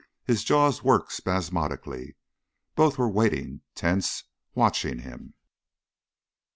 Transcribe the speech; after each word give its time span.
His 0.25 0.43
jaws 0.43 0.81
worked 0.83 1.11
spasmodically. 1.11 2.15
Both 2.75 2.97
were 2.97 3.07
waiting, 3.07 3.61
tense, 3.75 4.23
watching 4.55 4.97
him. 4.97 5.35